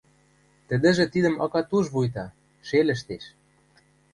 [0.67, 2.25] Тӹдӹжӹ тидӹм акат уж вуйта,
[2.67, 3.23] шелӹштеш: